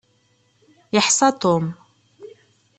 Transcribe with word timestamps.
Iḥsa 0.97 1.29
Tom. 1.41 1.65